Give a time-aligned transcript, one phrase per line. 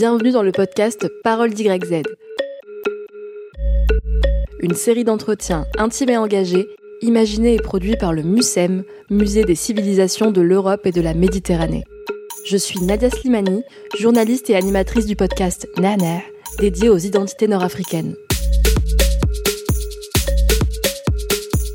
[0.00, 2.04] Bienvenue dans le podcast Parole d'YZ.
[4.60, 6.68] Une série d'entretiens intimes et engagés,
[7.02, 11.82] imaginés et produits par le MUSEM, Musée des civilisations de l'Europe et de la Méditerranée.
[12.46, 13.64] Je suis Nadia Slimani,
[13.98, 16.20] journaliste et animatrice du podcast Nana,
[16.60, 18.14] dédié aux identités nord-africaines.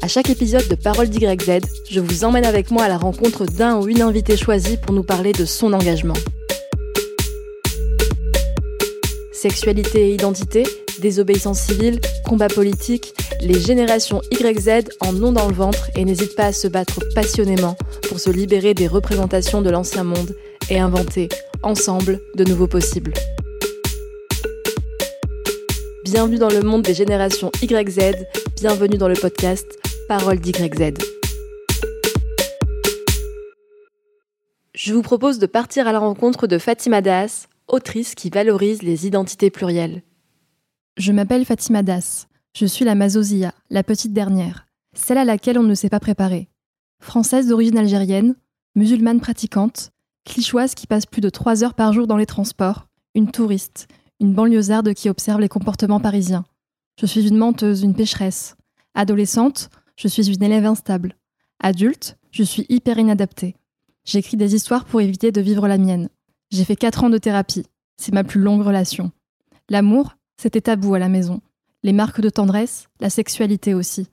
[0.02, 1.60] À chaque épisode de Parole d'YZ,
[1.90, 5.04] je vous emmène avec moi à la rencontre d'un ou une invitée choisie pour nous
[5.04, 6.16] parler de son engagement.
[9.44, 10.64] Sexualité et identité,
[11.02, 16.46] désobéissance civile, combat politique, les générations YZ en ont dans le ventre et n'hésitent pas
[16.46, 17.76] à se battre passionnément
[18.08, 20.34] pour se libérer des représentations de l'ancien monde
[20.70, 21.28] et inventer,
[21.62, 23.12] ensemble, de nouveaux possibles.
[26.06, 28.16] Bienvenue dans le monde des générations YZ,
[28.56, 29.68] bienvenue dans le podcast
[30.08, 30.94] Parole d'YZ.
[34.74, 39.08] Je vous propose de partir à la rencontre de Fatima Das, autrice qui valorise les
[39.08, 40.04] identités plurielles.
[40.98, 42.28] Je m'appelle Fatima Das.
[42.56, 46.50] Je suis la Mazozia, la petite dernière, celle à laquelle on ne s'est pas préparé.
[47.00, 48.36] Française d'origine algérienne,
[48.76, 49.92] musulmane pratiquante,
[50.24, 53.88] clichoise qui passe plus de trois heures par jour dans les transports, une touriste,
[54.20, 56.46] une banlieusarde qui observe les comportements parisiens.
[57.00, 58.56] Je suis une menteuse, une pécheresse.
[58.94, 61.16] Adolescente, je suis une élève instable.
[61.60, 63.56] Adulte, je suis hyper inadaptée.
[64.06, 66.10] J'écris des histoires pour éviter de vivre la mienne.
[66.54, 67.66] J'ai fait 4 ans de thérapie.
[67.98, 69.12] C'est ma plus longue relation.
[69.70, 71.42] L'amour, c'était tabou à la maison.
[71.82, 74.08] Les marques de tendresse, la sexualité aussi.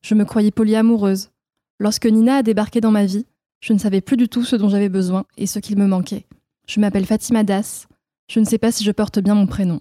[0.00, 1.30] Je me croyais polyamoureuse.
[1.78, 3.26] Lorsque Nina a débarqué dans ma vie,
[3.60, 6.26] je ne savais plus du tout ce dont j'avais besoin et ce qu'il me manquait.
[6.66, 7.86] Je m'appelle Fatima Das.
[8.30, 9.80] Je ne sais pas si je porte bien mon prénom.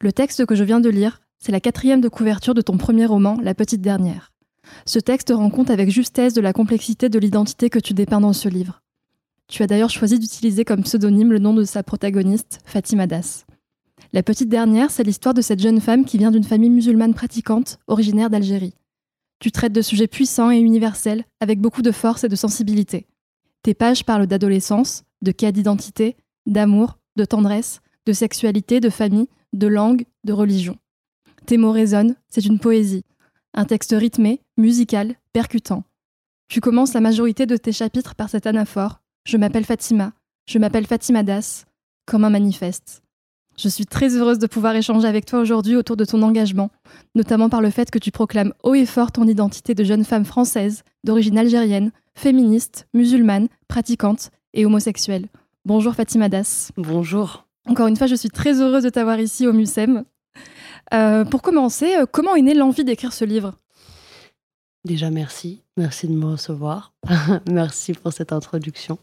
[0.00, 3.06] Le texte que je viens de lire c'est la quatrième de couverture de ton premier
[3.06, 4.32] roman, La Petite Dernière.
[4.86, 8.32] Ce texte rend compte avec justesse de la complexité de l'identité que tu dépeins dans
[8.32, 8.82] ce livre.
[9.48, 13.46] Tu as d'ailleurs choisi d'utiliser comme pseudonyme le nom de sa protagoniste, Fatima Das.
[14.12, 17.78] La Petite Dernière, c'est l'histoire de cette jeune femme qui vient d'une famille musulmane pratiquante,
[17.86, 18.74] originaire d'Algérie.
[19.40, 23.06] Tu traites de sujets puissants et universels, avec beaucoup de force et de sensibilité.
[23.62, 29.66] Tes pages parlent d'adolescence, de cas d'identité, d'amour, de tendresse, de sexualité, de famille, de
[29.66, 30.76] langue, de religion.
[31.46, 33.04] Tes mots résonnent, c'est une poésie.
[33.54, 35.84] Un texte rythmé, musical, percutant.
[36.48, 39.00] Tu commences la majorité de tes chapitres par cette anaphore.
[39.24, 40.12] Je m'appelle Fatima,
[40.46, 41.66] je m'appelle Fatima Das,
[42.06, 43.02] comme un manifeste.
[43.58, 46.70] Je suis très heureuse de pouvoir échanger avec toi aujourd'hui autour de ton engagement,
[47.14, 50.24] notamment par le fait que tu proclames haut et fort ton identité de jeune femme
[50.24, 55.26] française, d'origine algérienne, féministe, musulmane, pratiquante et homosexuelle.
[55.64, 56.70] Bonjour Fatima Das.
[56.76, 57.46] Bonjour.
[57.66, 60.04] Encore une fois, je suis très heureuse de t'avoir ici au MUSEM.
[60.94, 63.54] Euh, pour commencer, euh, comment est née l'envie d'écrire ce livre?
[64.88, 65.60] Déjà, merci.
[65.76, 66.94] Merci de me recevoir.
[67.46, 68.98] merci pour cette introduction.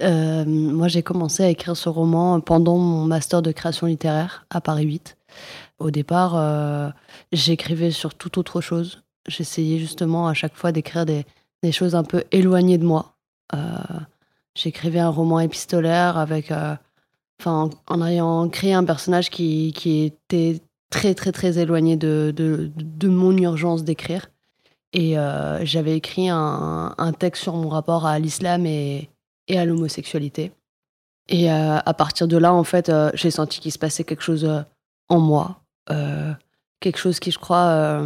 [0.00, 4.60] Euh, moi, j'ai commencé à écrire ce roman pendant mon master de création littéraire à
[4.60, 5.16] Paris 8.
[5.80, 6.92] Au départ,
[7.32, 9.02] j'écrivais sur toute autre chose.
[9.26, 11.24] J'essayais justement à chaque fois d'écrire des,
[11.72, 13.16] choses un peu éloignées de moi.
[14.54, 16.52] J'écrivais un roman épistolaire avec,
[17.44, 19.72] en ayant créé un personnage qui,
[20.04, 22.70] était très très très éloigné de,
[23.02, 24.28] mon urgence d'écrire.
[24.92, 29.08] Et euh, j'avais écrit un, texte sur mon rapport à l'islam et,
[29.48, 30.52] à l'homosexualité.
[31.28, 34.22] Et euh, à partir de là, en fait, euh, j'ai senti qu'il se passait quelque
[34.22, 34.48] chose
[35.08, 35.60] en moi.
[36.80, 38.02] quelque chose qui, je crois,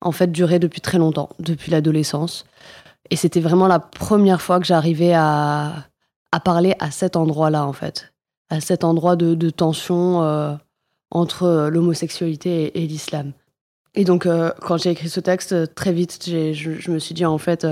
[0.00, 2.44] en fait, durait depuis très longtemps, depuis l'adolescence.
[3.10, 5.86] Et c'était vraiment la première fois que j'arrivais à,
[6.44, 8.12] parler à cet endroit-là, en fait.
[8.50, 10.58] À cet endroit de, tension
[11.10, 13.32] entre l'homosexualité et, l'islam.
[13.96, 17.14] Et donc, euh, quand j'ai écrit ce texte, euh, très vite, je, je, me suis
[17.14, 17.66] dit, en fait,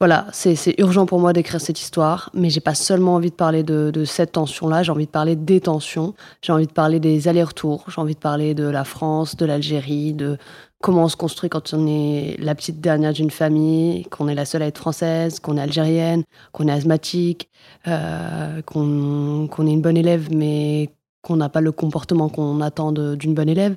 [0.00, 3.62] voilà, c'est urgent pour moi d'écrire cette histoire, mais j'ai pas seulement envie de parler
[3.62, 7.28] de, de cette tension-là, j'ai envie de parler des tensions, j'ai envie de parler des
[7.28, 10.36] allers-retours, j'ai envie de parler de la France, de l'Algérie, de
[10.82, 14.44] comment on se construit quand on est la petite dernière d'une famille, qu'on est la
[14.44, 17.48] seule à être française, qu'on est algérienne, qu'on est asthmatique,
[17.88, 20.90] euh, qu'on est une bonne élève, mais
[21.22, 23.76] qu'on n'a pas le comportement qu'on attend d'une bonne élève.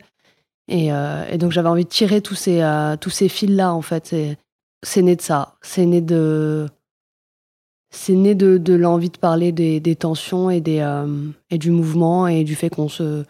[0.71, 4.15] Euh, et, donc j'avais envie de tirer tous ces, euh, tous ces fils-là, en fait.
[4.83, 5.55] C'est né de ça.
[5.61, 6.67] C'est né de.
[7.89, 12.43] C'est né de, l'envie de parler des, tensions et, des, euh, et du mouvement et
[12.43, 13.23] du fait qu'on se,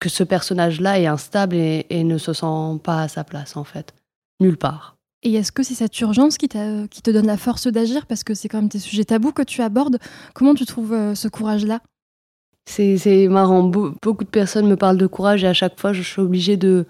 [0.00, 3.62] que ce personnage-là est instable et, et, ne se sent pas à sa place, en
[3.62, 3.94] fait.
[4.40, 4.96] Nulle part.
[5.22, 8.06] Et est-ce que c'est cette urgence qui, qui te donne la force d'agir?
[8.06, 9.98] Parce que c'est quand même tes sujets tabous que tu abordes.
[10.34, 11.80] Comment tu trouves ce courage-là?
[12.64, 13.62] C'est marrant.
[13.64, 16.86] Beaucoup de personnes me parlent de courage et à chaque fois, je suis obligée de,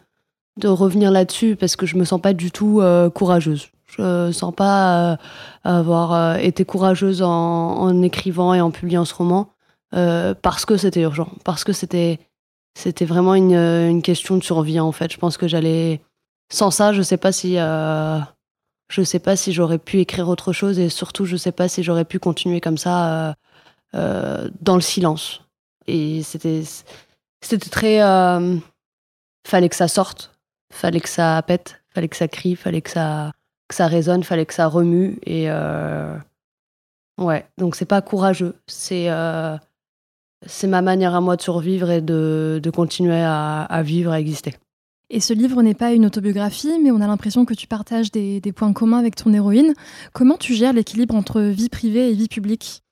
[0.62, 3.68] revenir là-dessus parce que je me sens pas du tout euh, courageuse.
[3.86, 5.16] Je sens pas euh,
[5.64, 9.48] avoir euh, été courageuse en, écrivant et en publiant ce roman.
[9.90, 12.18] parce que c'était urgent, parce que c'était
[12.74, 15.12] c'était vraiment une, une, question de survie en fait.
[15.12, 16.00] Je pense que j'allais
[16.50, 20.78] sans ça, je sais pas si je sais pas si j'aurais pu écrire autre chose
[20.78, 23.34] et surtout je sais pas si j'aurais pu continuer comme ça
[23.92, 25.41] dans le silence.
[25.86, 26.62] Et c'était
[27.40, 27.98] c'était très
[29.46, 30.38] fallait que ça sorte,
[30.72, 33.32] fallait que ça pète, fallait que ça crie, fallait que ça
[33.70, 35.48] ça résonne, fallait que ça remue et
[37.18, 39.56] Ouais, donc c'est pas courageux, c'est euh,
[40.46, 44.18] c'est ma manière à moi de survivre et de, de continuer à, à, vivre, à
[44.18, 44.54] exister.
[45.10, 48.40] Et ce livre n'est pas une autobiographie, mais on a l'impression que tu partages des,
[48.52, 49.74] points communs avec ton héroïne.
[50.14, 52.82] Comment tu gères l'équilibre entre vie privée et vie publique?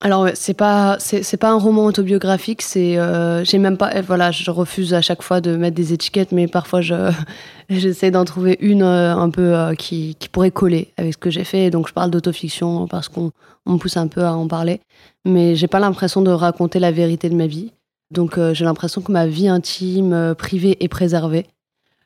[0.00, 4.48] Alors c'est pas c'est pas un roman autobiographique, c'est euh, j'ai même pas voilà je
[4.52, 7.10] refuse à chaque fois de mettre des étiquettes, mais parfois je
[7.68, 11.30] j'essaie d'en trouver une euh, un peu euh, qui, qui pourrait coller avec ce que
[11.30, 11.70] j'ai fait.
[11.70, 13.32] donc je parle d'autofiction parce qu'on
[13.66, 14.80] on me pousse un peu à en parler,
[15.24, 17.72] mais j'ai pas l'impression de raconter la vérité de ma vie.
[18.12, 21.46] Donc j'ai l'impression que ma vie intime, privée est préservée.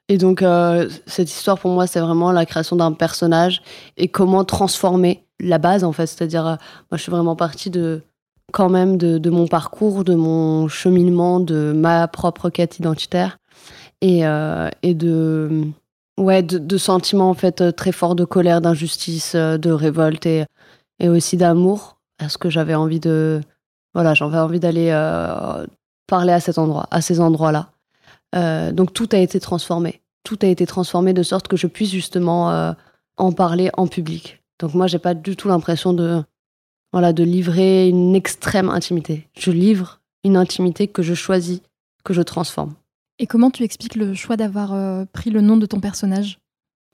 [0.08, 0.42] Et donc
[1.06, 3.62] cette histoire pour moi c'est vraiment la création d'un personnage
[3.98, 6.06] et comment transformer la base en fait.
[6.06, 6.56] C'est-à-dire, euh,
[6.90, 8.02] moi je suis vraiment partie de
[8.52, 13.38] quand même de, mon parcours, de mon cheminement, de ma propre quête identitaire
[14.02, 15.64] et, euh, et de
[16.18, 20.44] ouais de, sentiments en fait euh, très forts de colère, d'injustice, de révolte et,
[21.00, 23.40] et aussi d'amour parce que j'avais envie de
[23.94, 24.90] voilà j'avais envie d'aller
[26.06, 27.70] parler à cet endroit, à ces endroits-là.
[28.72, 32.74] donc tout a été transformé, tout a été transformé de sorte que je puisse justement
[33.16, 34.41] en parler en public.
[34.58, 36.22] Donc moi, j'ai pas du tout l'impression de,
[36.92, 39.28] voilà, de livrer une extrême intimité.
[39.38, 41.60] Je livre une intimité que je choisis,
[42.04, 42.74] que je transforme.
[43.18, 46.38] Et comment tu expliques le choix d'avoir euh, pris le nom de ton personnage?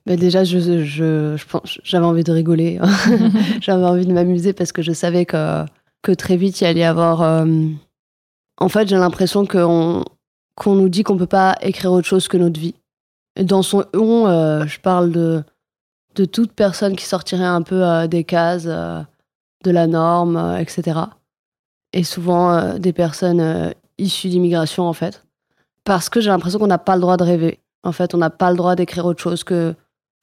[0.05, 1.35] Ben Déjà, je, je,
[1.83, 2.79] j'avais envie de rigoler,
[3.61, 5.65] j'avais envie de m'amuser parce que je savais que,
[6.01, 7.21] que très vite, il allait y avoir...
[7.21, 7.45] Euh,
[8.57, 10.03] en fait, j'ai l'impression qu'on,
[10.55, 12.75] qu'on nous dit qu'on peut pas écrire autre chose que notre vie.
[13.35, 15.43] Et dans son on, euh, je parle de
[16.19, 19.01] de toute personne qui sortirait un peu euh, des cases euh,
[19.63, 20.99] de la norme, euh, etc.
[21.93, 25.25] Et souvent des personnes issues d'immigration, en fait.
[25.85, 27.59] Parce que j'ai l'impression qu'on n'a pas le droit de rêver.
[27.83, 29.73] En fait, on n'a pas le droit d'écrire autre chose que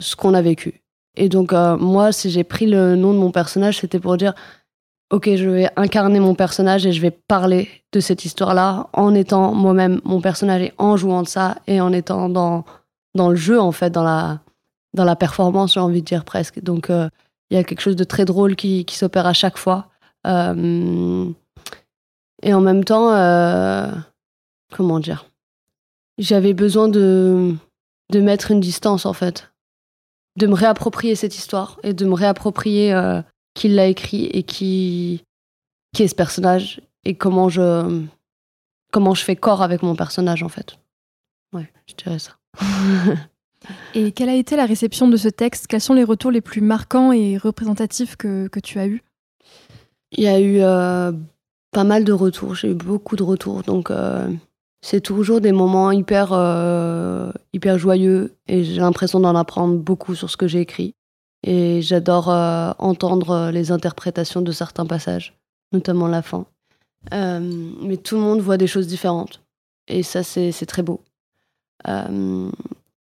[0.01, 0.85] ce qu'on a vécu.
[1.17, 4.33] Et donc, moi, si j'ai pris le nom de mon personnage, c'était pour dire
[5.11, 9.53] Ok, je vais incarner mon personnage et je vais parler de cette histoire-là en étant
[9.53, 12.65] moi-même mon personnage et en jouant de ça et en étant dans,
[13.17, 14.39] dans le jeu, en fait, dans la,
[14.97, 16.61] dans la performance, j'ai envie de dire presque.
[16.61, 17.09] Donc, euh,
[17.51, 19.89] il y a quelque chose de très drôle qui, s'opère à chaque fois.
[20.27, 21.31] Euh,
[22.43, 23.89] et en même temps, euh,
[24.73, 25.27] comment dire?
[26.19, 27.55] J'avais besoin de,
[28.11, 29.53] de mettre une distance, en fait.
[30.37, 32.95] De me réapproprier cette histoire et de me réapproprier
[33.55, 35.23] qui l'a écrit et qui,
[35.95, 38.03] qui est ce personnage et comment je,
[38.93, 40.79] comment je fais corps avec mon personnage, en fait.
[41.53, 42.33] Ouais, je dirais ça.
[43.95, 45.67] Et quelle a été la réception de ce texte?
[45.67, 49.03] Quels sont les retours les plus marquants et représentatifs que, que tu as eus?
[50.13, 51.13] Il y a eu euh,
[51.73, 54.29] pas mal de retours, j'ai eu beaucoup de retours, donc euh,
[54.81, 60.31] c'est toujours des moments hyper, euh, hyper joyeux et j'ai l'impression d'en apprendre beaucoup sur
[60.31, 60.95] ce que j'ai écrit.
[61.43, 62.29] Et j'adore
[62.79, 65.39] entendre les interprétations de certains passages,
[65.73, 66.45] notamment la fin.
[67.13, 69.43] mais tout le monde voit des choses différentes.
[69.87, 71.03] Et ça, c'est très beau.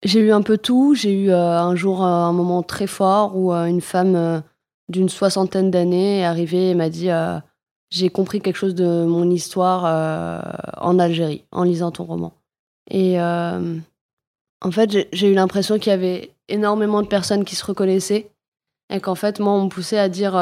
[0.06, 0.94] J'ai eu un peu tout.
[0.94, 4.44] J'ai eu euh, un jour euh, un moment très fort où euh, une femme
[4.88, 7.10] d'une soixantaine d'années est arrivée et m'a dit
[7.90, 9.84] J'ai compris quelque chose de mon histoire
[10.78, 12.34] en Algérie en lisant ton roman.
[12.92, 18.30] Et en fait, j'ai eu l'impression qu'il y avait énormément de personnes qui se reconnaissaient
[18.94, 20.34] et qu'en fait, moi, on me poussait à dire.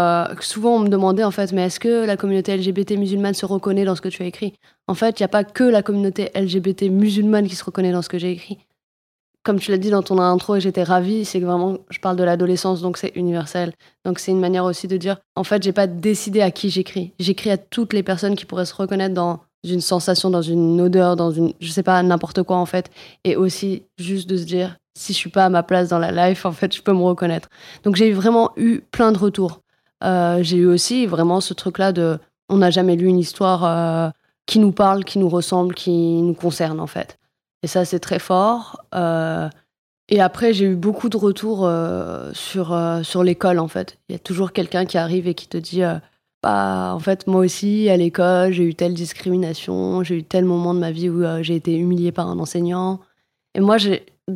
[0.41, 3.85] souvent, on me demandait en fait, mais est-ce que la communauté LGBT musulmane se reconnaît
[3.85, 4.55] dans ce que tu as écrit?
[4.87, 8.01] En fait, il n'y a pas que la communauté LGBT musulmane qui se reconnaît dans
[8.01, 8.57] ce que j'ai écrit
[9.43, 12.15] comme tu l'as dit dans ton intro et j'étais ravie, c'est que vraiment je parle
[12.15, 13.73] de l'adolescence donc c'est universel.
[14.05, 17.11] Donc c'est une manière aussi de dire en fait, j'ai pas décidé à qui j'écris.
[17.19, 21.15] J'écris à toutes les personnes qui pourraient se reconnaître dans une sensation, dans une odeur,
[21.15, 22.89] dans une je sais pas n'importe quoi en fait
[23.23, 26.11] et aussi juste de se dire si je suis pas à ma place dans la
[26.29, 27.49] life, en fait, je peux me reconnaître.
[27.83, 29.61] Donc j'ai vraiment eu plein de retours.
[30.03, 32.19] Euh, j'ai eu aussi vraiment ce truc-là de
[32.49, 34.09] on n'a jamais lu une histoire euh,
[34.45, 37.17] qui nous parle, qui nous ressemble, qui nous concerne en fait.
[37.63, 38.83] Et ça, c'est très fort.
[38.93, 39.49] Euh,
[40.09, 43.97] et après, j'ai eu beaucoup de retours euh, sur, euh, sur l'école, en fait.
[44.09, 45.81] Il y a toujours quelqu'un qui arrive et qui te dit
[46.43, 50.73] bah, en fait, moi aussi, à l'école, j'ai eu telle discrimination, j'ai eu tel moment
[50.73, 52.99] de ma vie où j'ai été humiliée par un enseignant.
[53.55, 53.77] Et moi,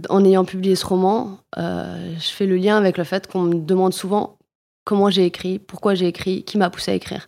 [0.09, 3.93] en ayant publié ce roman, je fais le lien avec le fait qu'on me demande
[3.93, 4.37] souvent
[4.85, 7.27] comment j'ai écrit, pourquoi j'ai écrit, qui m'a poussé à écrire.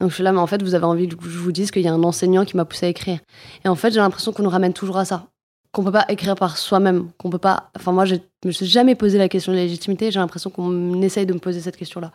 [0.00, 1.82] Donc je suis là, mais en fait, vous avez envie que je vous dise qu'il
[1.82, 3.18] y a un enseignant qui m'a poussé à écrire.
[3.64, 5.26] Et en fait, j'ai l'impression qu'on nous ramène toujours à ça.
[5.72, 7.10] Qu'on peut pas écrire par soi-même.
[7.18, 7.70] Qu'on peut pas.
[7.76, 8.14] Enfin, moi, je
[8.44, 10.10] me suis jamais posé la question de la légitimité.
[10.10, 12.12] J'ai l'impression qu'on essaye de me poser cette question-là.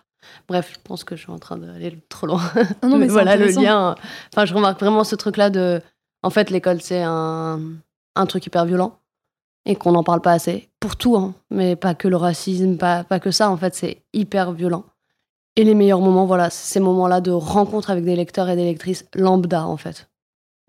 [0.48, 2.42] Bref, je pense que je suis en train d'aller trop loin.
[2.84, 3.96] Non, mais voilà le lien.
[4.34, 5.82] Enfin, je remarque vraiment ce truc-là de.
[6.24, 7.60] En fait, l'école, c'est un,
[8.16, 8.98] un truc hyper violent
[9.66, 10.70] et qu'on n'en parle pas assez.
[10.80, 11.34] Pour tout, hein.
[11.50, 13.50] mais pas que le racisme, pas, pas que ça.
[13.50, 14.86] En fait, c'est hyper violent.
[15.56, 18.64] Et les meilleurs moments, voilà, c'est ces moments-là de rencontre avec des lecteurs et des
[18.64, 20.10] lectrices lambda, en fait.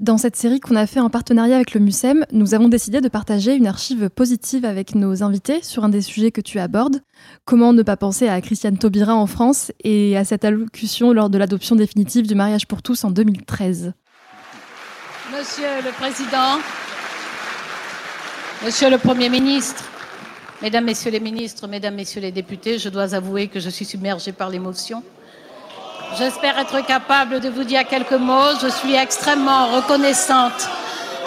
[0.01, 3.09] Dans cette série qu'on a fait en partenariat avec le MUSEM, nous avons décidé de
[3.09, 7.01] partager une archive positive avec nos invités sur un des sujets que tu abordes.
[7.47, 11.39] Comment ne pas penser à Christiane Taubira en France et à cette allocution lors de
[11.39, 13.93] l'adoption définitive du mariage pour tous en 2013.
[15.33, 16.59] Monsieur le Président,
[18.65, 19.85] Monsieur le Premier ministre,
[20.65, 24.33] Mesdames, Messieurs les ministres, Mesdames, Messieurs les députés, je dois avouer que je suis submergée
[24.33, 25.03] par l'émotion.
[26.17, 28.57] J'espère être capable de vous dire quelques mots.
[28.63, 30.71] Je suis extrêmement reconnaissante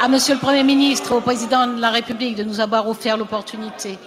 [0.01, 4.00] à Monsieur le Premier ministre, au Président de la République de nous avoir offert l'opportunité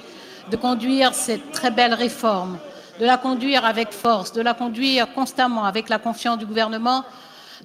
[0.50, 2.58] de conduire cette très belle réforme,
[2.98, 7.04] de la conduire avec force, de la conduire constamment avec la confiance du gouvernement,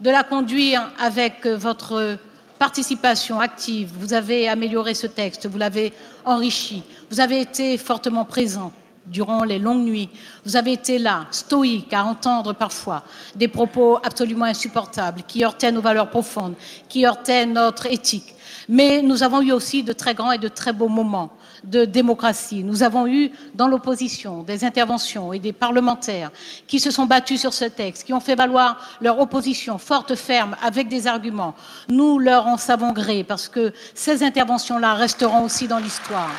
[0.02, 2.20] de la conduire avec votre
[2.58, 3.92] participation active.
[3.98, 5.94] Vous avez amélioré ce texte, vous l'avez
[6.24, 8.72] enrichi, vous avez été fortement présent
[9.08, 10.10] durant les longues nuits.
[10.46, 13.04] Vous avez été là, stoïque, à entendre parfois
[13.36, 16.56] des propos absolument insupportables qui heurtaient nos valeurs profondes,
[16.90, 18.36] qui heurtaient notre éthique.
[18.68, 21.32] Mais nous avons eu aussi de très grands et de très beaux moments
[21.64, 22.64] de démocratie.
[22.64, 26.32] Nous avons eu dans l'opposition des interventions et des parlementaires
[26.68, 30.56] qui se sont battus sur ce texte, qui ont fait valoir leur opposition forte, ferme,
[30.64, 31.56] avec des arguments.
[31.90, 36.32] Nous leur en savons gré parce que ces interventions-là resteront aussi dans l'histoire.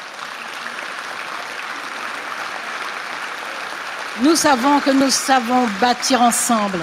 [4.23, 6.80] Nous savons que nous savons bâtir ensemble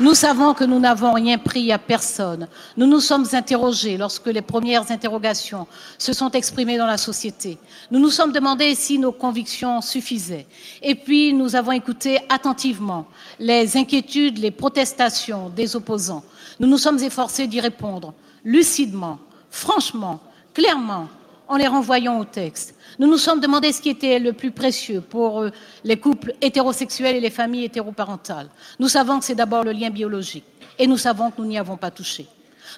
[0.00, 2.46] nous savons que nous n'avons rien pris à personne.
[2.76, 5.66] Nous nous sommes interrogés lorsque les premières interrogations
[5.98, 7.58] se sont exprimées dans la société.
[7.90, 10.46] Nous nous sommes demandé si nos convictions suffisaient.
[10.82, 13.08] Et puis, nous avons écouté attentivement
[13.40, 16.22] les inquiétudes, les protestations des opposants.
[16.60, 19.18] Nous nous sommes efforcés d'y répondre lucidement,
[19.50, 20.20] franchement,
[20.54, 21.08] clairement,
[21.48, 22.74] en les renvoyant au texte.
[22.98, 25.50] Nous nous sommes demandé ce qui était le plus précieux pour euh,
[25.84, 28.48] les couples hétérosexuels et les familles hétéroparentales.
[28.78, 30.44] Nous savons que c'est d'abord le lien biologique
[30.78, 32.26] et nous savons que nous n'y avons pas touché.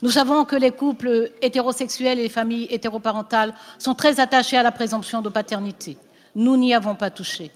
[0.02, 4.72] Nous savons que les couples hétérosexuels et les familles hétéroparentales sont très attachés à la
[4.72, 5.98] présomption de paternité.
[6.34, 7.50] Nous n'y avons pas touché.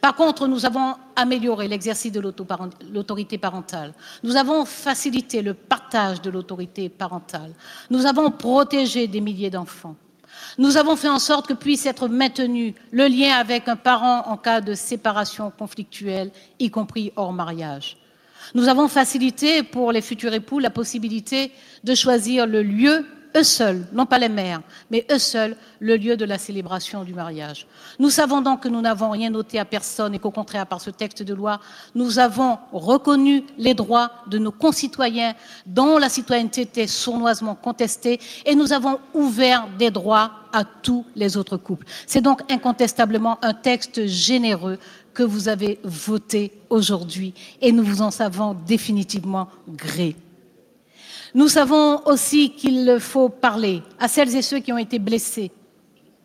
[0.00, 3.94] Par contre, nous avons amélioré l'exercice de l'autorité parentale.
[4.22, 7.52] Nous avons facilité le partage de l'autorité parentale.
[7.90, 9.96] Nous avons protégé des milliers d'enfants.
[10.58, 14.36] Nous avons fait en sorte que puisse être maintenu le lien avec un parent en
[14.36, 17.96] cas de séparation conflictuelle, y compris hors mariage.
[18.54, 21.52] Nous avons facilité pour les futurs époux la possibilité
[21.84, 24.60] de choisir le lieu eux seuls, non pas les mères,
[24.90, 27.66] mais eux seuls, le lieu de la célébration du mariage.
[27.98, 30.90] Nous savons donc que nous n'avons rien noté à personne et qu'au contraire, par ce
[30.90, 31.60] texte de loi,
[31.94, 35.34] nous avons reconnu les droits de nos concitoyens
[35.66, 41.36] dont la citoyenneté était sournoisement contestée et nous avons ouvert des droits à tous les
[41.36, 41.86] autres couples.
[42.06, 44.78] C'est donc incontestablement un texte généreux
[45.14, 50.16] que vous avez voté aujourd'hui et nous vous en savons définitivement gré.
[51.34, 55.50] Nous savons aussi qu'il faut parler à celles et ceux qui ont été blessés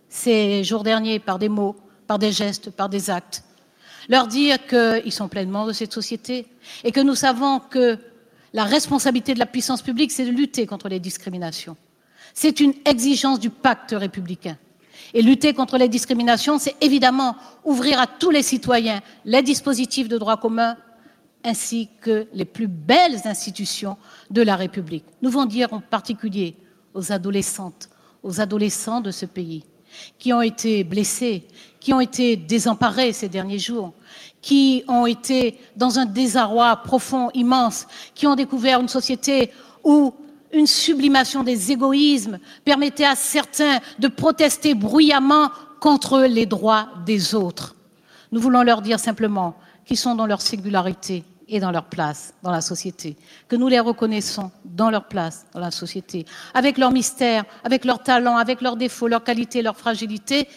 [0.10, 1.76] ces jours derniers par des mots,
[2.08, 3.44] par des gestes, par des actes.
[4.10, 6.48] Leur dire qu'ils sont pleinement de cette société
[6.84, 7.98] et que nous savons que
[8.54, 11.78] la responsabilité de la puissance publique, c'est de lutter contre les discriminations.
[12.34, 14.58] C'est une exigence du pacte républicain.
[15.14, 20.18] Et lutter contre les discriminations, c'est évidemment ouvrir à tous les citoyens les dispositifs de
[20.18, 20.76] droit commun
[21.44, 23.98] ainsi que les plus belles institutions
[24.30, 25.06] de la République.
[25.22, 26.56] Nous voulons dire en particulier
[26.94, 27.90] aux adolescentes,
[28.24, 29.64] aux adolescents de ce pays,
[30.20, 31.48] qui ont été blessés,
[31.80, 33.94] qui ont été désemparés ces derniers jours,
[34.42, 39.52] qui ont été dans un désarroi profond, immense, qui ont découvert une société
[39.84, 40.14] où
[40.52, 47.76] une sublimation des égoïsmes permettait à certains de protester bruyamment contre les droits des autres.
[48.32, 49.56] Nous voulons leur dire simplement
[49.88, 53.16] qu'ils sont dans leur singularité, et dans leur place dans la société,
[53.48, 58.04] que nous les reconnaissons dans leur place dans la société, avec leur mystère, avec leurs
[58.04, 60.48] talents, avec leurs défauts, leurs qualités, leurs fragilités,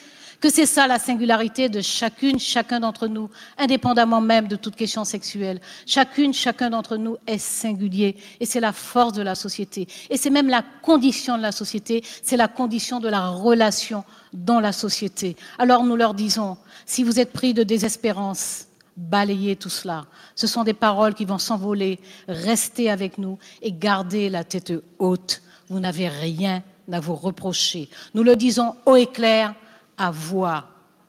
[0.40, 5.04] que c'est ça la singularité de chacune, chacun d'entre nous, indépendamment même de toute question
[5.04, 5.60] sexuelle.
[5.84, 9.86] Chacune, chacun d'entre nous est singulier et c'est la force de la société.
[10.08, 14.60] Et c'est même la condition de la société, c'est la condition de la relation dans
[14.60, 15.36] la société.
[15.58, 16.56] Alors nous leur disons,
[16.86, 18.69] si vous êtes pris de désespérance,
[19.00, 20.06] balayer tout cela.
[20.34, 25.42] Ce sont des paroles qui vont s'envoler, rester avec nous et garder la tête haute.
[25.68, 27.88] Vous n'avez rien à vous reprocher.
[28.14, 29.54] Nous le disons haut et clair,
[29.96, 30.68] à voix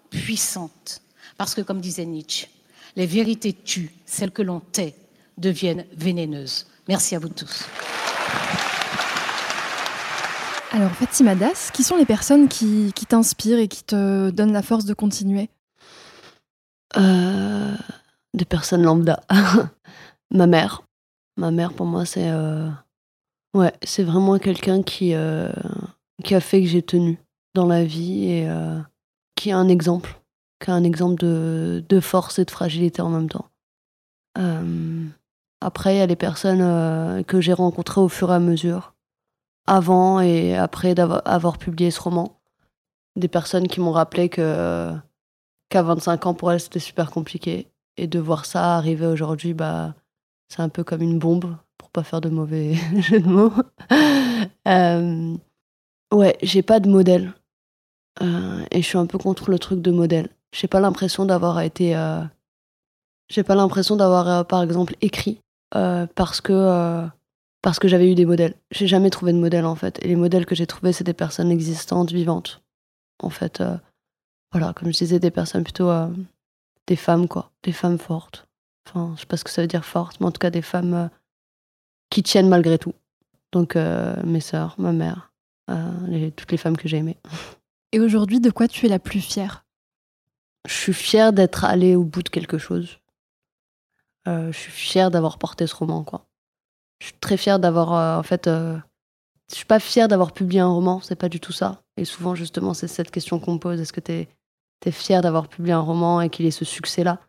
[0.10, 1.01] puissante.
[1.38, 2.48] Parce que, comme disait Nietzsche,
[2.95, 4.95] les vérités tuent, celles que l'on tait
[5.38, 6.67] deviennent vénéneuses.
[6.88, 7.65] Merci à vous tous.
[10.71, 14.86] Alors, Fatima Das, qui sont les personnes qui t'inspirent et qui te donnent la force
[14.86, 15.50] de continuer?
[16.98, 17.75] Euh,
[18.33, 19.21] Des personnes lambda.
[20.31, 20.83] Ma mère.
[21.38, 22.29] Ma mère, pour moi, c'est.
[22.29, 22.69] Euh,
[23.53, 25.51] ouais, c'est vraiment quelqu'un qui, euh,
[26.24, 27.17] qui a fait que j'ai tenu
[27.53, 28.79] dans la vie et euh,
[29.36, 30.21] qui est un exemple.
[30.60, 33.48] Qui a un exemple de, de force et de fragilité en même temps.
[35.62, 38.93] après, il y a les personnes que j'ai rencontrées au fur et à mesure
[39.67, 42.39] avant et après d'avoir publié ce roman.
[43.15, 44.93] Des personnes qui m'ont rappelé que
[45.72, 49.96] qu'à 25 ans pour elles c'était super compliqué et de voir ça arriver aujourd'hui bah
[50.50, 53.54] c'est un peu comme une bombe pour pas faire de mauvais jeux de mots.
[54.68, 55.38] euh,
[56.13, 57.34] ouais, j'ai pas de modèle
[58.22, 60.30] euh, et je suis un peu contre le truc de modèle.
[60.51, 62.22] J'ai pas l'impression d'avoir été euh,
[63.30, 65.40] j'ai pas l'impression d'avoir euh, par exemple écrit
[65.72, 67.08] parce que
[67.62, 68.56] parce que j'avais eu des modèles.
[68.72, 70.04] J'ai jamais trouvé de modèle en fait.
[70.04, 72.62] Et les modèles que j'ai trouvés, c'est des personnes existantes, vivantes.
[73.24, 73.63] En fait,
[74.51, 75.89] voilà, comme je disais, des personnes plutôt.
[75.89, 76.08] Euh,
[76.88, 77.51] des femmes, quoi.
[77.63, 78.48] Des femmes fortes.
[78.88, 80.62] Enfin, je sais pas ce que ça veut dire fortes, mais en tout cas des
[80.62, 81.08] femmes euh,
[82.10, 82.93] qui tiennent malgré tout.
[83.51, 85.34] Donc, mes sœurs, ma mère,
[86.38, 87.17] toutes les femmes que j'ai aimées.
[87.91, 89.65] Et aujourd'hui, de quoi tu es la plus fière?
[90.65, 93.00] Je suis fière d'être allée au bout de quelque chose.
[94.25, 96.25] je suis fière d'avoir porté ce roman, quoi
[97.01, 98.77] je suis très fière d'avoir, euh, en fait, euh,
[99.50, 101.81] je suis pas fière d'avoir publié un roman, c'est pas du tout ça.
[101.98, 104.29] Et souvent, justement, c'est cette question qu'on pose est-ce que tu es,
[104.89, 107.19] fière d'avoir publié un roman et qu'il ait ce succès-là?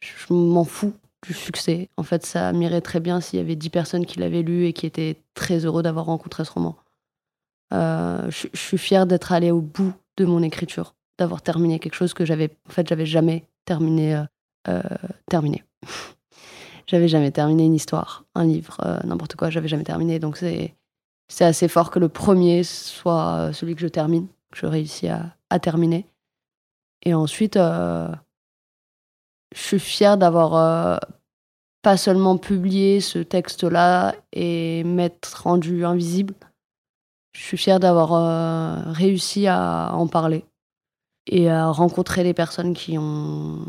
[0.00, 0.92] Je m'en fous
[1.26, 1.88] du succès.
[1.96, 4.74] En fait, ça m'irait très bien s'il y avait dix personnes qui l'avaient lu et
[4.74, 6.76] qui étaient très heureux d'avoir rencontré ce roman.
[7.72, 12.12] Euh, je, suis fière d'être allée au bout de mon écriture, d'avoir terminé quelque chose
[12.12, 14.22] que j'avais, en fait, j'avais jamais terminé.
[15.30, 15.64] terminé.
[16.86, 20.18] j'avais jamais terminé une histoire, un livre, euh, n'importe quoi, j'avais jamais terminé.
[20.18, 20.74] Donc c'est
[21.28, 25.58] c'est assez fort que le premier soit celui que je termine, que je réussis à
[25.58, 26.06] terminer.
[27.02, 28.08] Et ensuite, euh,
[29.54, 30.96] je suis fière d'avoir euh,
[31.82, 36.34] pas seulement publié ce texte-là et m'être rendu invisible.
[37.32, 40.44] Je suis fière d'avoir réussi à en parler
[41.26, 43.64] et à rencontrer les personnes qui ont,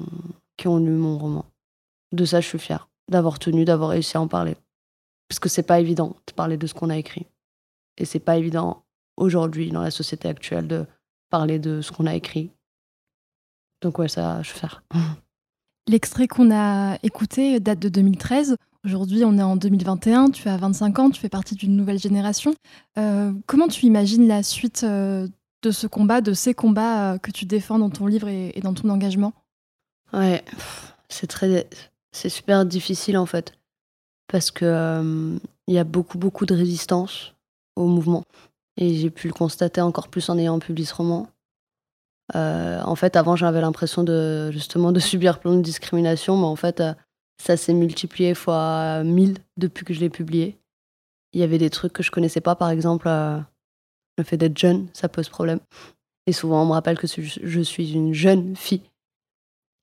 [0.56, 1.46] qui ont lu mon roman.
[2.14, 4.56] De ça, je suis fière d'avoir tenu, d'avoir réussi à en parler.
[5.30, 7.26] Parce que c'est pas évident de parler de ce qu'on a écrit.
[7.98, 8.84] Et c'est pas évident
[9.18, 10.86] aujourd'hui, dans la société actuelle, de
[11.30, 12.52] parler de ce qu'on a écrit.
[13.82, 14.84] Donc ouais, ça, je vais faire.
[15.88, 18.58] L'extrait qu'on a écouté date de 2013.
[18.84, 22.54] Aujourd'hui, on est en 2021, tu as 25 ans, tu fais partie d'une nouvelle génération.
[22.98, 25.28] Euh, comment tu imagines la suite euh,
[25.62, 28.62] de ce combat, de ces combats euh, que tu défends dans ton livre et, et
[28.62, 29.34] dans ton engagement?
[30.14, 30.44] Ouais,
[31.10, 31.68] c'est très,
[32.12, 33.54] c'est super difficile en fait.
[34.28, 35.38] Parce que
[35.68, 37.34] il y a beaucoup, beaucoup de résistance
[37.76, 38.24] au mouvement.
[38.78, 41.28] Et j'ai pu le constater encore plus en ayant publié ce roman.
[42.36, 46.56] Euh, en fait, avant, j'avais l'impression de justement de subir plein de discriminations, mais en
[46.56, 46.94] fait, euh,
[47.42, 50.58] ça s'est multiplié fois mille depuis que je l'ai publié.
[51.34, 54.88] Il y avait des trucs que je connaissais pas, par exemple, le fait d'être jeune,
[54.94, 55.60] ça pose problème.
[56.26, 58.82] Et souvent, on me rappelle que je suis une jeune fille.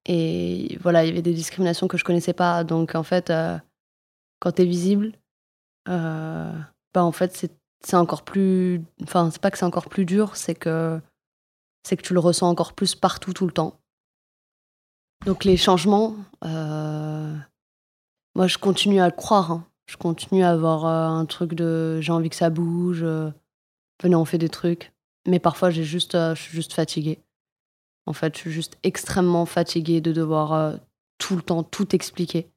[0.07, 2.65] Et voilà, il y avait des discriminations que je connaissais pas.
[2.65, 3.59] Donc en fait, euh,
[4.41, 5.13] quand tu es visible,
[5.89, 6.53] euh,
[6.93, 7.49] bah en fait,
[7.81, 8.83] c'est encore plus.
[9.03, 11.01] Enfin, c'est pas que c'est encore plus dur, c'est que,
[11.85, 13.79] c'est que tu le ressens encore plus partout, tout le temps.
[15.27, 17.37] Donc les changements, euh,
[18.35, 19.53] moi je continue à le croire.
[19.53, 19.67] Hein.
[19.87, 23.05] Je continue à avoir un truc de j'ai envie que ça bouge,
[24.03, 24.93] venez, on fait des trucs.
[25.27, 27.23] Mais parfois, j'ai juste, je suis juste fatiguée.
[28.07, 30.77] En fait, je suis juste extrêmement fatiguée de devoir euh,
[31.19, 32.51] tout le temps tout expliquer.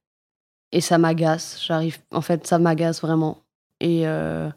[0.72, 1.64] Et ça m'agace.
[1.66, 2.00] J'arrive.
[2.12, 3.44] En fait, ça m'agace vraiment.
[3.80, 4.50] Et euh,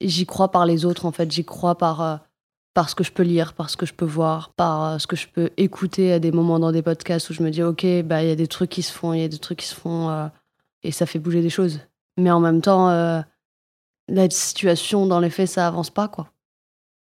[0.00, 1.06] j'y crois par les autres.
[1.06, 2.16] En fait, j'y crois par euh,
[2.74, 5.16] par ce que je peux lire, par ce que je peux voir, par ce que
[5.16, 8.22] je peux écouter à des moments dans des podcasts où je me dis ok, bah
[8.22, 9.74] il y a des trucs qui se font, il y a des trucs qui se
[9.74, 10.30] font
[10.82, 11.80] et ça fait bouger des choses.
[12.16, 12.88] Mais en même temps,
[14.08, 16.32] la situation dans les faits, ça avance pas quoi.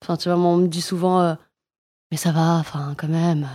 [0.03, 1.37] Enfin, tu vois, on me dit souvent
[2.13, 3.49] mais ça va, enfin, quand même.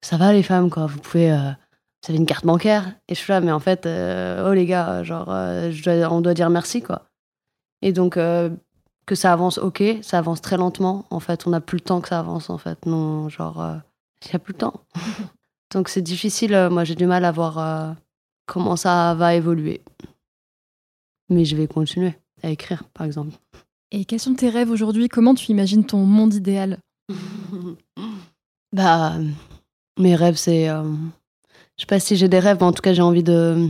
[0.00, 0.86] Ça va, les femmes, quoi.
[0.86, 1.32] Vous pouvez.
[1.32, 2.94] Euh, vous avez une carte bancaire.
[3.08, 5.72] Et je suis là, mais en fait, euh, oh les gars, genre, euh,
[6.08, 7.10] on doit dire merci, quoi.
[7.82, 8.16] Et donc,
[9.08, 11.04] que ça avance, ok, ça avance très lentement.
[11.10, 12.86] En fait, on n'a plus le temps que ça avance, en fait.
[12.86, 13.64] Non, genre,
[14.24, 14.80] il n'y a plus le temps.
[15.72, 17.94] Donc c'est difficile, moi j'ai du mal à voir
[18.46, 19.82] comment ça va évoluer.
[21.28, 23.34] Mais je vais continuer à écrire, par exemple.
[23.90, 25.08] Et quels sont tes rêves aujourd'hui?
[25.08, 26.78] Comment tu imagines ton monde idéal?
[28.70, 29.14] Bah,
[29.98, 30.68] mes rêves, c'est.
[30.68, 30.82] Euh,
[31.76, 33.68] je sais pas si j'ai des rêves, mais en tout cas, j'ai envie de.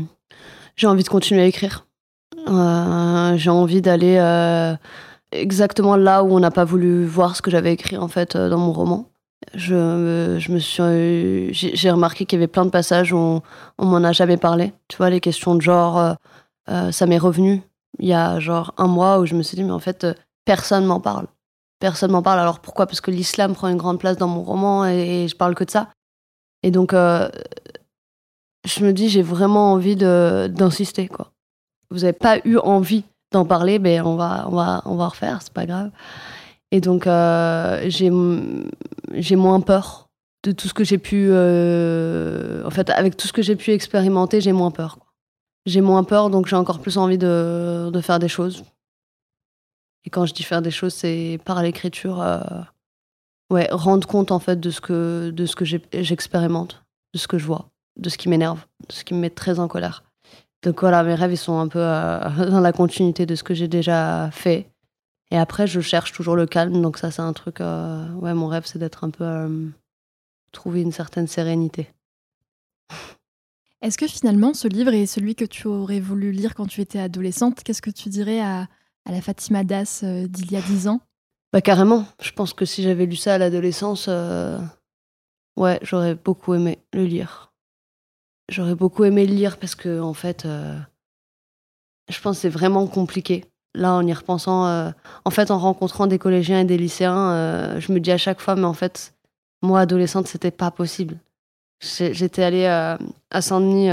[0.75, 1.87] J'ai envie de continuer à écrire.
[2.49, 4.75] Euh, j'ai envie d'aller euh,
[5.33, 8.59] exactement là où on n'a pas voulu voir ce que j'avais écrit en fait dans
[8.59, 9.11] mon roman.
[9.55, 13.43] Je, je me suis, j'ai remarqué qu'il y avait plein de passages où on,
[13.79, 14.73] on m'en a jamais parlé.
[14.89, 16.17] Tu vois, les questions de genre,
[16.67, 17.63] ça m'est revenu
[18.01, 20.07] il y a genre un mois où je me suis dit, mais en fait,
[20.45, 21.27] personne m'en parle
[21.79, 22.41] personne m'en parle.
[22.41, 22.87] Alors pourquoi?
[22.87, 25.71] Parce que l'islam prend une grande place dans mon roman et, je parle que de
[25.71, 25.89] ça.
[26.63, 27.29] Et donc, euh,
[28.65, 31.09] je me dis, j'ai vraiment envie d'insister.
[31.09, 31.33] quoi.
[31.91, 35.43] Vous n'avez pas eu envie d'en parler, ben on va, on va, on va refaire,
[35.43, 35.91] c'est pas grave.
[36.71, 38.11] Et donc, euh, j'ai
[39.37, 40.09] moins peur
[40.45, 41.29] de tout ce que j'ai pu.
[41.31, 44.99] Euh, en fait, avec tout ce que j'ai pu expérimenter, j'ai moins peur.
[45.67, 48.65] J'ai moins peur, donc j'ai encore plus envie de, faire des choses.
[50.05, 52.41] Et quand je dis faire des choses, c'est par l'écriture, euh,
[53.51, 57.37] ouais, rendre compte en fait de ce que, de ce que j'expérimente, de ce que
[57.37, 60.05] je vois, de ce qui m'énerve, de ce qui me met très en colère.
[60.63, 63.55] Donc voilà, mes rêves, ils sont un peu euh, dans la continuité de ce que
[63.55, 64.71] j'ai déjà fait.
[65.31, 66.81] Et après, je cherche toujours le calme.
[66.81, 67.61] Donc ça, c'est un truc.
[67.61, 69.71] Euh, ouais, mon rêve, c'est d'être un peu.
[70.53, 71.89] trouver une certaine sérénité.
[73.81, 76.99] Est-ce que finalement, ce livre est celui que tu aurais voulu lire quand tu étais
[76.99, 77.63] adolescente?
[77.63, 78.67] Qu'est-ce que tu dirais à,
[79.05, 81.01] à la Fatima Das euh, d'il y a dix ans?
[81.53, 82.05] Bah carrément.
[82.21, 84.59] Je pense que si j'avais lu ça à l'adolescence, euh,
[85.57, 87.48] ouais, j'aurais beaucoup aimé le lire.
[88.51, 90.79] J'aurais beaucoup aimé le lire parce que en fait, euh,
[92.09, 93.45] je pense que c'est vraiment compliqué.
[93.75, 94.93] Là, en y repensant,
[95.25, 98.57] en fait, en rencontrant des collégiens et des lycéens, je me dis à chaque fois,
[98.57, 99.15] mais en fait,
[99.63, 101.19] moi, adolescente, c'était pas possible.
[101.81, 103.91] J'étais allée à Saint-Denis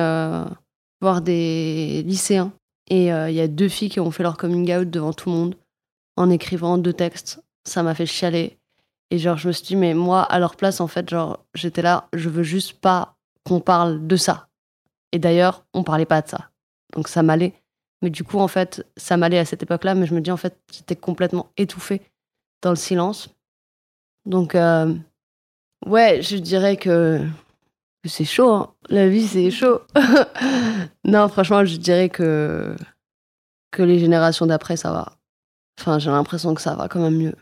[1.01, 2.51] voir des lycéens
[2.89, 5.29] et euh, il y a deux filles qui ont fait leur coming out devant tout
[5.29, 5.55] le monde
[6.17, 7.41] en écrivant deux textes.
[7.63, 8.57] Ça m'a fait chialer.
[9.11, 11.81] Et genre, je me suis dit, mais moi, à leur place, en fait, genre, j'étais
[11.81, 13.14] là, je veux juste pas
[13.45, 14.47] qu'on parle de ça.
[15.11, 16.49] Et d'ailleurs, on parlait pas de ça.
[16.93, 17.53] Donc ça m'allait.
[18.01, 20.37] Mais du coup, en fait, ça m'allait à cette époque-là, mais je me dis, en
[20.37, 22.01] fait, j'étais complètement étouffée
[22.61, 23.29] dans le silence.
[24.25, 24.93] Donc, euh,
[25.85, 27.21] ouais, je dirais que
[28.03, 28.73] c'est chaud, hein.
[28.89, 29.81] la vie c'est chaud.
[31.03, 32.75] non, franchement, je dirais que,
[33.71, 35.17] que les générations d'après, ça va.
[35.79, 37.35] Enfin, j'ai l'impression que ça va quand même mieux.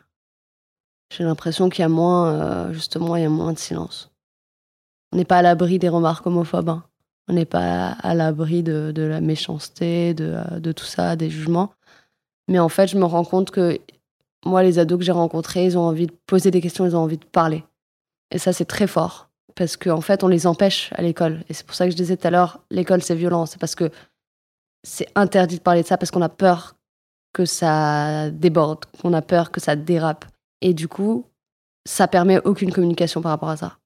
[1.11, 4.12] J'ai l'impression qu'il y a moins, euh, justement, il y a moins de silence.
[5.13, 6.69] On n'est pas à l'abri des remarques homophobes.
[6.69, 6.83] Hein.
[7.27, 11.71] On n'est pas à l'abri de, la méchanceté, de, de tout ça, des jugements.
[12.49, 13.79] Mais en fait, je me rends compte que
[14.43, 17.01] moi, les ados que j'ai rencontrés, ils ont envie de poser des questions, ils ont
[17.01, 17.63] envie de parler.
[18.31, 21.43] Et ça, c'est très fort parce qu'en en fait, on les empêche à l'école.
[21.47, 23.45] Et c'est pour ça que je disais tout à l'heure, l'école, c'est violent.
[23.45, 23.91] C'est parce que
[24.83, 26.75] c'est interdit de parler de ça, parce qu'on a peur
[27.33, 30.25] que ça déborde, qu'on a peur que ça dérape.
[30.61, 31.25] Et du coup,
[31.85, 33.77] ça permet aucune communication par rapport à ça.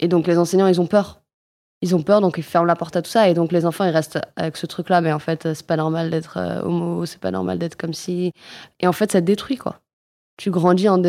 [0.00, 1.20] Et donc, les enseignants, ils ont peur.
[1.82, 3.28] Ils ont peur, donc ils ferment la porte à tout ça.
[3.28, 5.00] Et donc, les enfants, ils restent avec ce truc-là.
[5.00, 8.32] Mais en fait, c'est pas normal d'être euh, homo, c'est pas normal d'être comme si.
[8.80, 9.80] Et en fait, ça te détruit, quoi.
[10.36, 11.00] Tu grandis en,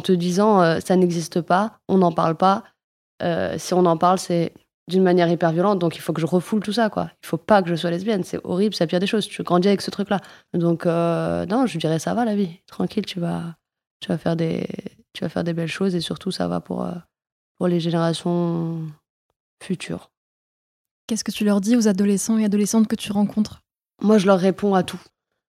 [0.00, 2.62] te disant, euh, ça n'existe pas, on n'en parle pas,
[3.22, 4.52] euh, si on en parle, c'est
[4.88, 7.10] d'une manière hyper violente, donc il faut que je refoule tout ça, quoi.
[7.22, 9.28] Il faut pas que je sois lesbienne, c'est horrible, c'est la pire des choses.
[9.28, 10.20] Tu grandis avec ce truc-là.
[10.54, 13.56] Donc, euh, non, je dirais ça va la vie, tranquille, tu vas,
[14.00, 14.66] tu vas, faire, des,
[15.12, 16.92] tu vas faire des belles choses et surtout ça va pour, euh,
[17.58, 18.80] pour les générations
[19.62, 20.10] futures.
[21.06, 23.62] Qu'est-ce que tu leur dis aux adolescents et adolescentes que tu rencontres?
[24.00, 25.00] Moi, je leur réponds à tout.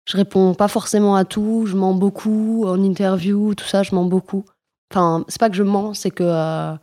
[0.06, 4.04] Je réponds pas forcément à tout, je mens beaucoup en interview, tout ça, je mens
[4.04, 4.44] beaucoup.
[4.92, 6.76] Enfin, c'est pas que je mens, c'est que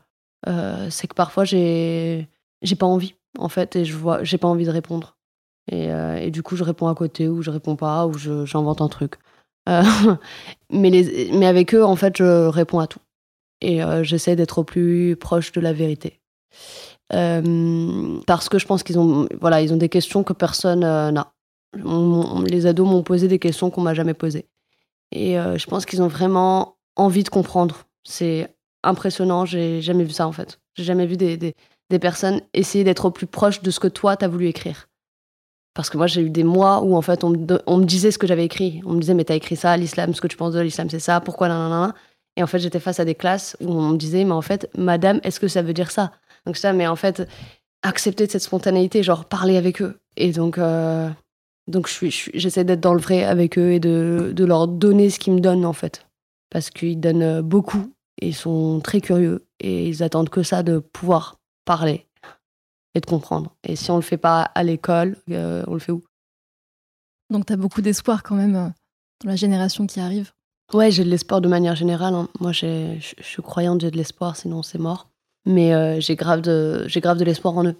[0.48, 2.28] euh, c'est que parfois j'ai
[2.62, 5.18] j'ai pas envie en fait et je vois j'ai pas envie de répondre
[5.72, 8.82] et, euh, et, du coup je réponds à côté ou je réponds pas ou j'invente
[8.82, 9.16] un truc
[9.70, 9.84] euh,
[10.72, 13.00] mais les, mais avec eux en fait je réponds à tout
[13.62, 16.20] et j'essaie d'être au plus proche de la vérité
[17.10, 21.34] parce que je pense qu'ils ont voilà ont des questions que personne n'a
[22.46, 24.46] les ados m'ont posé des questions qu'on m'a jamais posées
[25.12, 28.50] et je pense qu'ils ont vraiment envie de comprendre c'est
[28.84, 29.46] impressionnant.
[29.46, 30.60] J'ai jamais vu ça en fait.
[30.76, 34.16] J'ai jamais vu des, des, personnes essayer d'être au plus proche de ce que toi
[34.16, 34.88] t'as voulu écrire.
[35.74, 38.28] Parce que moi j'ai eu des mois où en fait on me, disait ce que
[38.28, 38.82] j'avais écrit.
[38.86, 41.00] On me disait mais t'as écrit ça, l'islam, ce que tu penses de l'islam c'est
[41.00, 41.94] ça, pourquoi nan,
[42.38, 44.70] Et en fait j'étais face à des classes où on me disait mais en fait
[44.78, 46.12] madame est-ce que ça veut dire ça?
[46.46, 47.28] Donc ça mais en fait
[47.84, 50.00] accepter cette spontanéité, genre parler avec eux.
[50.18, 51.10] Et donc euh,
[51.68, 51.90] donc
[52.34, 55.40] j'essaie d'être dans le vrai avec eux et de, de leur donner ce qu'ils me
[55.40, 56.06] donnent en fait.
[56.50, 57.92] Parce qu'ils donnent beaucoup
[58.22, 62.08] ils sont très curieux et ils attendent que ça de pouvoir parler.
[62.94, 63.56] et de comprendre.
[63.64, 66.04] Et si on le fait pas à l'école, on le fait où?
[67.30, 68.74] Donc tu as beaucoup d'espoir quand même dans
[69.24, 70.32] la génération qui arrive.
[70.74, 72.14] Ouais, j'ai de l'espoir de manière générale.
[72.14, 72.30] Hein.
[72.40, 75.10] Moi, je suis croyante, j'ai de l'espoir, sinon c'est mort.
[75.46, 77.76] Mais j'ai grave de, grave de l'espoir en eux.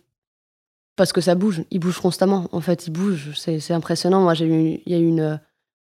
[0.96, 2.48] Parce que ça bouge, ils bougent constamment.
[2.52, 4.22] En fait, ils bougent, c'est impressionnant.
[4.22, 5.40] Moi, il y a eu une,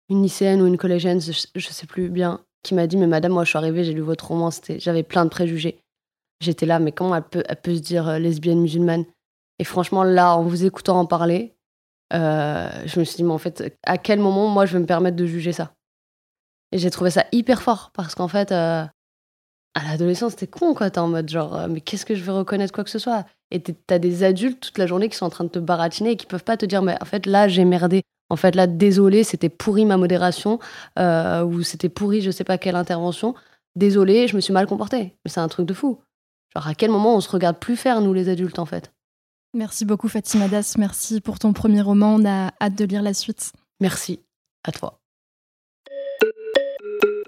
[0.10, 3.34] une lycéenne ou une collégienne, je, je sais plus bien, qui m'a dit Mais madame,
[3.34, 5.84] moi, je suis arrivée, j'ai lu votre roman, j'avais plein de préjugés.
[6.40, 9.06] J'étais là, mais comment elle peut, elle peut se dire euh, lesbienne musulmane?
[9.60, 11.56] Et franchement, là, en vous écoutant en parler,
[12.14, 14.86] euh, je me suis dit Mais en fait, à quel moment, moi, je vais me
[14.86, 15.74] permettre de juger ça?
[16.74, 18.84] Et j'ai trouvé ça hyper fort, parce qu'en fait, euh,
[19.76, 20.90] à l'adolescence, c'était con, quoi.
[20.90, 23.26] T'es en mode genre, mais qu'est-ce que je vais reconnaître quoi que ce soit?
[23.52, 26.18] Et t'as des adultes toute la journée qui sont en train de te baratiner et
[26.18, 28.02] qui peuvent pas te dire, mais en fait, là, j'ai merdé.
[28.32, 30.58] En fait, là, désolé, c'était pourri ma modération,
[30.98, 33.36] euh, ou c'était pourri je sais pas quelle intervention.
[33.76, 35.16] Désolé, je me suis mal comportée.
[35.24, 36.00] Mais c'est un truc de fou.
[36.56, 38.92] Genre, à quel moment on se regarde plus faire, nous, les adultes, en fait?
[39.54, 40.76] Merci beaucoup, Fatima Das.
[40.80, 42.16] Merci pour ton premier roman.
[42.16, 43.54] On a hâte de lire la suite.
[43.80, 44.22] Merci.
[44.64, 45.03] À toi.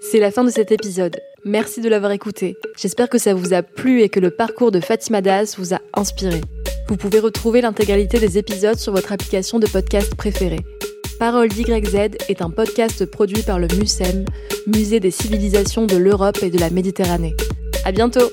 [0.08, 1.20] C'est la fin de cet épisode.
[1.44, 2.56] Merci de l'avoir écouté.
[2.76, 5.80] J'espère que ça vous a plu et que le parcours de Fatima Das vous a
[5.94, 6.40] inspiré.
[6.88, 10.60] Vous pouvez retrouver l'intégralité des épisodes sur votre application de podcast préférée.
[11.18, 14.24] Parole d'YZ est un podcast produit par le MUSEM,
[14.68, 17.34] Musée des civilisations de l'Europe et de la Méditerranée.
[17.84, 18.30] À bientôt!